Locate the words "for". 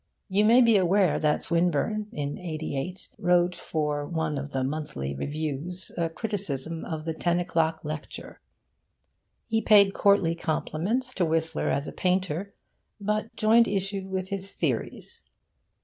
3.55-4.03